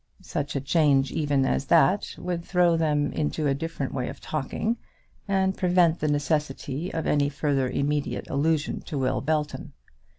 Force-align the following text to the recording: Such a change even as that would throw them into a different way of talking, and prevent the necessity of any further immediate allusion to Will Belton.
Such 0.23 0.55
a 0.55 0.61
change 0.61 1.11
even 1.11 1.45
as 1.45 1.65
that 1.65 2.15
would 2.17 2.43
throw 2.43 2.75
them 2.75 3.11
into 3.13 3.45
a 3.45 3.53
different 3.53 3.93
way 3.93 4.09
of 4.09 4.19
talking, 4.19 4.77
and 5.27 5.55
prevent 5.55 5.99
the 5.99 6.07
necessity 6.11 6.91
of 6.91 7.05
any 7.05 7.29
further 7.29 7.69
immediate 7.69 8.27
allusion 8.27 8.81
to 8.87 8.97
Will 8.97 9.21
Belton. 9.21 9.73